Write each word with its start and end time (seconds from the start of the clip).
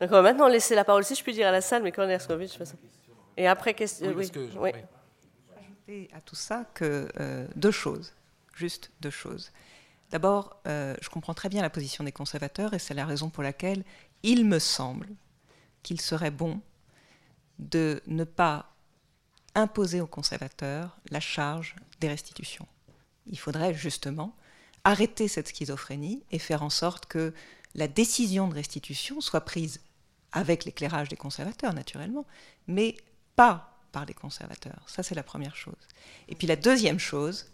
D'accord, 0.00 0.22
maintenant 0.22 0.48
laisser 0.48 0.74
la 0.74 0.84
parole, 0.84 1.04
si 1.04 1.14
je 1.14 1.22
puis 1.22 1.32
dire 1.32 1.48
à 1.48 1.50
la 1.50 1.60
salle, 1.60 1.82
mais 1.82 1.92
quand 1.92 2.04
on 2.04 2.08
est 2.08 2.18
je 2.20 2.56
fais 2.56 2.64
ça. 2.64 2.74
Et 3.36 3.46
après, 3.46 3.74
question. 3.74 4.12
Oui, 4.14 4.30
oui. 4.34 4.50
oui. 4.58 4.72
Ajouter 5.58 6.10
à 6.14 6.20
tout 6.20 6.36
ça 6.36 6.64
que 6.74 7.08
euh, 7.18 7.46
deux 7.56 7.70
choses, 7.70 8.14
juste 8.54 8.90
deux 9.00 9.10
choses. 9.10 9.50
D'abord, 10.10 10.60
euh, 10.66 10.94
je 11.02 11.08
comprends 11.08 11.34
très 11.34 11.48
bien 11.48 11.62
la 11.62 11.70
position 11.70 12.04
des 12.04 12.12
conservateurs 12.12 12.74
et 12.74 12.78
c'est 12.78 12.94
la 12.94 13.04
raison 13.04 13.28
pour 13.28 13.42
laquelle 13.42 13.84
il 14.22 14.44
me 14.44 14.58
semble 14.58 15.08
qu'il 15.82 16.00
serait 16.00 16.30
bon 16.30 16.60
de 17.58 18.00
ne 18.06 18.24
pas 18.24 18.72
imposer 19.54 20.00
aux 20.00 20.06
conservateurs 20.06 20.96
la 21.10 21.20
charge 21.20 21.76
des 22.00 22.08
restitutions. 22.08 22.66
Il 23.26 23.38
faudrait 23.38 23.74
justement 23.74 24.34
arrêter 24.84 25.28
cette 25.28 25.48
schizophrénie 25.48 26.22
et 26.30 26.38
faire 26.38 26.62
en 26.62 26.70
sorte 26.70 27.06
que 27.06 27.34
la 27.74 27.88
décision 27.88 28.48
de 28.48 28.54
restitution 28.54 29.20
soit 29.20 29.42
prise 29.42 29.80
avec 30.32 30.64
l'éclairage 30.64 31.08
des 31.08 31.16
conservateurs, 31.16 31.72
naturellement, 31.72 32.26
mais 32.66 32.96
pas 33.36 33.78
par 33.92 34.04
les 34.04 34.14
conservateurs. 34.14 34.82
Ça, 34.86 35.02
c'est 35.02 35.14
la 35.14 35.22
première 35.22 35.56
chose. 35.56 35.74
Et 36.28 36.34
puis 36.34 36.46
la 36.46 36.56
deuxième 36.56 36.98
chose, 36.98 37.46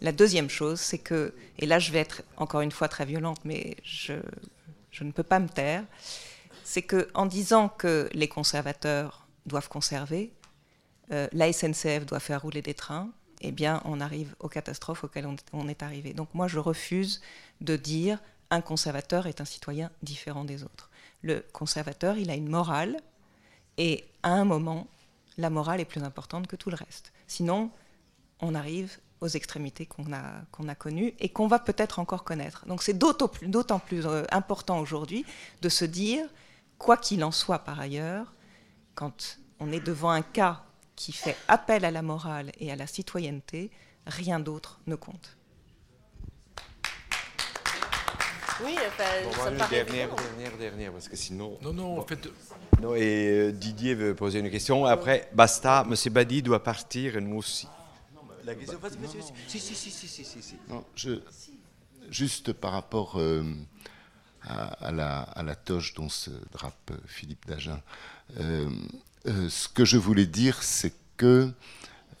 la 0.00 0.12
deuxième 0.12 0.50
chose, 0.50 0.80
c'est 0.80 0.98
que, 0.98 1.34
et 1.58 1.66
là 1.66 1.78
je 1.78 1.92
vais 1.92 2.00
être 2.00 2.22
encore 2.36 2.60
une 2.60 2.72
fois 2.72 2.88
très 2.88 3.04
violente, 3.04 3.38
mais 3.44 3.76
je, 3.82 4.14
ne 5.00 5.12
peux 5.12 5.22
pas 5.22 5.38
me 5.38 5.48
taire, 5.48 5.84
c'est 6.64 6.82
que 6.82 7.08
en 7.14 7.26
disant 7.26 7.68
que 7.68 8.08
les 8.12 8.28
conservateurs 8.28 9.26
doivent 9.46 9.68
conserver, 9.68 10.32
euh, 11.12 11.28
la 11.32 11.52
SNCF 11.52 12.04
doit 12.04 12.20
faire 12.20 12.42
rouler 12.42 12.62
des 12.62 12.74
trains, 12.74 13.10
eh 13.40 13.52
bien, 13.52 13.80
on 13.84 14.00
arrive 14.00 14.34
aux 14.40 14.48
catastrophes 14.48 15.04
auxquelles 15.04 15.28
on, 15.52 15.68
est 15.68 15.82
arrivé. 15.82 16.14
Donc 16.14 16.28
moi, 16.34 16.48
je 16.48 16.58
refuse 16.58 17.20
de 17.60 17.76
dire 17.76 18.18
un 18.50 18.60
conservateur 18.60 19.26
est 19.26 19.40
un 19.40 19.44
citoyen 19.44 19.90
différent 20.02 20.44
des 20.44 20.62
autres. 20.62 20.90
Le 21.22 21.44
conservateur, 21.52 22.18
il 22.18 22.30
a 22.30 22.34
une 22.34 22.48
morale, 22.48 22.96
et 23.78 24.04
à 24.22 24.30
un 24.30 24.44
moment, 24.44 24.86
la 25.38 25.50
morale 25.50 25.80
est 25.80 25.84
plus 25.84 26.02
importante 26.02 26.46
que 26.46 26.56
tout 26.56 26.70
le 26.70 26.76
reste. 26.76 27.12
Sinon, 27.26 27.70
on 28.40 28.54
arrive 28.54 28.98
aux 29.20 29.28
extrémités 29.28 29.86
qu'on 29.86 30.12
a, 30.12 30.42
a 30.68 30.74
connues 30.74 31.14
et 31.18 31.28
qu'on 31.28 31.46
va 31.46 31.58
peut-être 31.58 31.98
encore 31.98 32.24
connaître. 32.24 32.66
Donc 32.66 32.82
c'est 32.82 32.94
d'autant 32.94 33.28
plus, 33.28 33.48
d'autant 33.48 33.78
plus 33.78 34.06
euh, 34.06 34.24
important 34.30 34.78
aujourd'hui 34.78 35.24
de 35.62 35.68
se 35.68 35.84
dire, 35.84 36.26
quoi 36.78 36.96
qu'il 36.96 37.24
en 37.24 37.32
soit 37.32 37.60
par 37.60 37.80
ailleurs, 37.80 38.34
quand 38.94 39.38
on 39.58 39.72
est 39.72 39.80
devant 39.80 40.10
un 40.10 40.22
cas 40.22 40.62
qui 40.96 41.12
fait 41.12 41.36
appel 41.48 41.84
à 41.84 41.90
la 41.90 42.02
morale 42.02 42.52
et 42.58 42.70
à 42.70 42.76
la 42.76 42.86
citoyenneté, 42.86 43.70
rien 44.06 44.40
d'autre 44.40 44.80
ne 44.86 44.96
compte. 44.96 45.36
Oui, 48.64 48.74
enfin, 48.86 49.04
ça 49.32 49.50
bon, 49.50 49.56
dernière, 49.70 50.08
dernière, 50.14 50.56
dernière, 50.58 50.92
parce 50.92 51.08
que 51.08 51.16
sinon. 51.16 51.58
Non, 51.62 51.72
non, 51.72 51.98
en 51.98 52.02
fait. 52.02 52.28
Non, 52.80 52.94
et 52.94 53.28
euh, 53.28 53.52
Didier 53.52 53.94
veut 53.94 54.14
poser 54.14 54.40
une 54.40 54.50
question. 54.50 54.84
Après, 54.84 55.28
basta, 55.34 55.86
M. 55.88 56.12
Badi 56.12 56.42
doit 56.42 56.62
partir 56.62 57.16
et 57.16 57.20
nous 57.20 57.36
aussi. 57.36 57.68
La 58.44 58.54
question, 58.54 58.78
si, 59.48 59.58
si, 59.58 59.74
si, 59.74 59.90
si, 59.90 60.08
si, 60.08 60.42
si, 60.42 60.54
Non, 60.68 60.84
je, 60.94 61.20
juste 62.10 62.52
par 62.52 62.72
rapport 62.72 63.18
euh, 63.18 63.42
à, 64.42 64.92
la, 64.92 65.20
à, 65.20 65.42
la, 65.42 65.54
toge 65.54 65.94
dont 65.94 66.08
se 66.08 66.30
drape 66.52 66.92
Philippe 67.06 67.46
Dagen. 67.46 67.80
Euh, 68.38 68.68
euh, 69.26 69.48
ce 69.48 69.68
que 69.68 69.84
je 69.84 69.96
voulais 69.96 70.26
dire, 70.26 70.62
c'est 70.62 70.94
que 71.16 71.50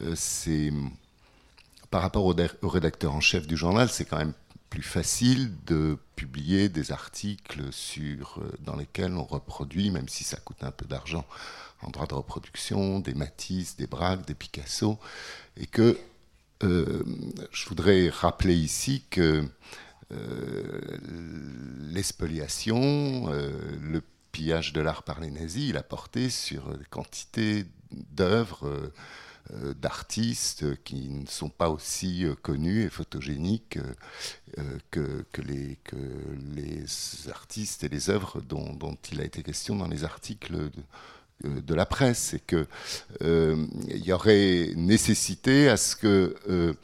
euh, 0.02 0.14
c'est 0.16 0.72
par 1.90 2.02
rapport 2.02 2.24
au, 2.24 2.34
rédacteur 2.68 3.14
en 3.14 3.20
chef 3.20 3.46
du 3.46 3.56
journal, 3.56 3.88
c'est 3.88 4.04
quand 4.04 4.18
même 4.18 4.34
plus 4.70 4.82
facile 4.82 5.52
de 5.64 5.98
publier 6.16 6.68
des 6.68 6.92
articles 6.92 7.72
sur, 7.72 8.38
euh, 8.38 8.50
dans 8.60 8.76
lesquels 8.76 9.12
on 9.14 9.24
reproduit, 9.24 9.90
même 9.90 10.08
si 10.08 10.24
ça 10.24 10.38
coûte 10.38 10.62
un 10.62 10.70
peu 10.70 10.86
d'argent 10.86 11.26
en 11.82 11.90
droit 11.90 12.06
de 12.06 12.14
reproduction, 12.14 13.00
des 13.00 13.14
Matisse, 13.14 13.76
des 13.76 13.86
Braque, 13.86 14.26
des 14.26 14.34
Picasso, 14.34 14.98
et 15.56 15.66
que 15.66 15.98
je 16.62 17.68
voudrais 17.68 18.08
rappeler 18.08 18.54
ici 18.54 19.04
que 19.10 19.46
l'espoliation, 21.92 23.28
le 23.28 24.00
pillage 24.36 24.74
de 24.74 24.82
l'art 24.82 25.02
par 25.02 25.20
les 25.20 25.30
nazis, 25.30 25.70
il 25.70 25.78
a 25.78 25.82
porté 25.82 26.28
sur 26.28 26.76
des 26.76 26.84
quantités 26.86 27.64
d'œuvres 27.90 28.66
euh, 28.66 28.70
euh, 28.86 28.90
d'artistes 29.74 30.82
qui 30.82 31.08
ne 31.08 31.26
sont 31.26 31.48
pas 31.48 31.70
aussi 31.70 32.24
euh, 32.24 32.34
connus 32.34 32.82
et 32.82 32.90
photogéniques 32.90 33.78
que, 34.90 35.24
que, 35.32 35.42
les, 35.42 35.76
que 35.84 35.96
les 36.54 36.84
artistes 37.30 37.84
et 37.84 37.88
les 37.88 38.08
œuvres 38.08 38.40
dont, 38.40 38.96
il 39.12 39.20
a 39.20 39.24
été 39.24 39.42
question 39.42 39.76
dans 39.76 39.88
les 39.88 40.04
articles 40.04 40.70
de, 41.44 41.74
la 41.74 41.84
presse. 41.84 42.34
Et 42.34 42.40
qu'il 42.40 42.66
il 43.20 44.04
y 44.04 44.12
aurait 44.12 44.70
nécessité 44.76 45.68
à 45.68 45.76
ce 45.76 45.94
que 45.94 46.74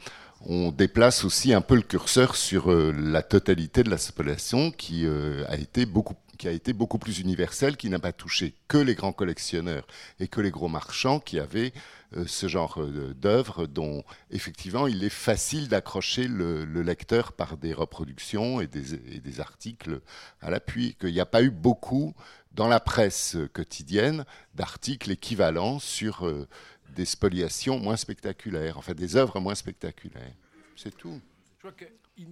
on 0.45 0.71
déplace 0.71 1.23
aussi 1.23 1.53
un 1.53 1.61
peu 1.61 1.75
le 1.75 1.81
curseur 1.81 2.35
sur 2.35 2.71
la 2.71 3.23
totalité 3.23 3.81
de 3.81 3.89
la 3.89 3.97
population 3.97 4.69
qui 4.71 5.07
a 5.07 5.55
été 5.55 5.87
beaucoup 5.87 6.15
qui 6.37 6.47
a 6.47 6.51
été 6.51 6.73
beaucoup 6.73 6.97
plus 6.97 7.19
universel, 7.19 7.77
qui 7.77 7.89
n'a 7.89 7.99
pas 7.99 8.11
touché 8.11 8.55
que 8.67 8.77
les 8.77 8.95
grands 8.95 9.13
collectionneurs 9.13 9.85
et 10.19 10.27
que 10.27 10.41
les 10.41 10.51
gros 10.51 10.67
marchands 10.67 11.19
qui 11.19 11.39
avaient 11.39 11.73
euh, 12.15 12.25
ce 12.27 12.47
genre 12.47 12.81
euh, 12.81 13.13
d'œuvres 13.13 13.65
dont 13.65 14.03
effectivement 14.29 14.87
il 14.87 15.03
est 15.03 15.09
facile 15.09 15.67
d'accrocher 15.67 16.27
le, 16.27 16.63
lecteur 16.81 17.33
par 17.33 17.57
des 17.57 17.73
reproductions 17.73 18.61
et 18.61 18.67
des, 18.67 19.39
articles 19.39 20.01
à 20.41 20.49
l'appui, 20.49 20.95
qu'il 20.99 21.11
n'y 21.11 21.19
a 21.19 21.25
pas 21.25 21.41
eu 21.41 21.49
beaucoup 21.49 22.13
dans 22.51 22.67
la 22.67 22.79
presse 22.79 23.37
quotidienne 23.53 24.25
d'articles 24.53 25.11
équivalents 25.11 25.79
sur 25.79 26.27
euh, 26.27 26.47
des 26.95 27.05
spoliations 27.05 27.79
moins 27.79 27.97
spectaculaires, 27.97 28.77
enfin 28.77 28.93
des 28.93 29.15
œuvres 29.15 29.39
moins 29.39 29.55
spectaculaires. 29.55 30.35
C'est 30.75 30.95
tout. 30.95 31.19
Je 31.55 31.67
crois 31.67 31.71
qu'il 31.71 32.27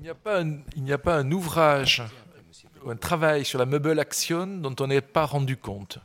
n'y 0.00 0.08
a, 0.08 0.94
a 0.94 0.98
pas 0.98 1.18
un 1.18 1.30
ouvrage 1.30 2.02
un 2.86 2.96
travail 2.96 3.44
sur 3.44 3.58
la 3.58 3.66
meuble 3.66 3.98
action 3.98 4.46
dont 4.46 4.74
on 4.80 4.86
n'est 4.86 5.00
pas 5.00 5.26
rendu 5.26 5.56
compte. 5.56 5.98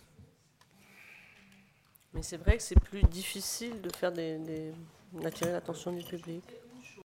Mais 2.13 2.23
c'est 2.23 2.37
vrai 2.37 2.57
que 2.57 2.63
c'est 2.63 2.79
plus 2.79 3.03
difficile 3.03 3.81
de 3.81 3.89
faire 3.95 4.11
des, 4.11 4.71
d'attirer 5.13 5.51
l'attention 5.51 5.91
du 5.91 6.03
public. 6.03 6.43